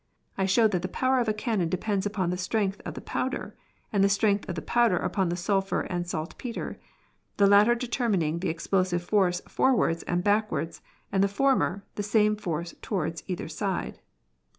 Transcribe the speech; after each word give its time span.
I 0.35 0.47
showed 0.47 0.71
that 0.71 0.81
the 0.81 0.87
power 0.87 1.19
of 1.19 1.29
a 1.29 1.31
cannon 1.33 1.69
depends 1.69 2.07
upon 2.07 2.31
the 2.31 2.35
strength 2.37 2.81
of 2.85 2.95
the 2.95 3.01
powder, 3.05 3.55
and 3.93 4.03
the 4.03 4.09
strength 4.09 4.49
of 4.49 4.55
the 4.55 4.61
powder 4.63 4.97
upon 4.97 5.29
the 5.29 5.35
sulphur 5.35 5.81
and 5.81 6.07
saltpetre; 6.07 6.79
the 7.37 7.45
latter 7.45 7.75
determining 7.75 8.39
the 8.39 8.49
explosive 8.49 9.03
force 9.03 9.41
forwards 9.41 10.01
and 10.01 10.23
backwards, 10.23 10.81
and 11.11 11.23
the 11.23 11.27
former, 11.27 11.85
the 11.93 12.01
same 12.01 12.35
force 12.35 12.73
towards 12.81 13.21
either 13.27 13.47
side. 13.47 13.99